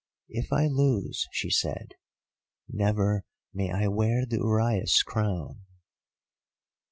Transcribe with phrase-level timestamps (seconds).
[0.29, 1.93] 'If I lose,' she said,
[2.67, 5.61] 'never may I wear the uraeus crown.